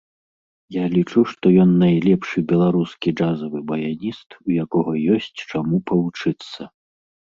Я 0.75 0.85
лічу, 0.93 1.19
што 1.33 1.45
ён 1.63 1.69
найлепшы 1.83 2.43
беларускі 2.51 3.13
джазавы 3.19 3.59
баяніст, 3.73 4.29
у 4.47 4.57
якога 4.65 4.91
ёсць 5.17 5.33
чаму 5.53 5.75
павучыцца. 5.93 6.61